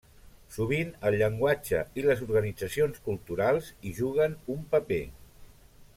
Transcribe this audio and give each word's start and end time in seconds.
Sovint, 0.53 0.93
el 1.09 1.17
llenguatge 1.21 1.83
i 2.01 2.07
les 2.07 2.25
organitzacions 2.27 3.05
culturals 3.11 3.69
hi 3.91 3.95
juguen 4.01 4.37
un 4.55 4.69
paper. 4.73 5.03